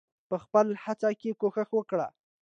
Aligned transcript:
په 0.29 0.35
خپله 0.43 0.73
هڅه 0.83 1.09
کې 1.19 1.37
کوښښ 1.39 1.69
وکړئ. 1.75 2.07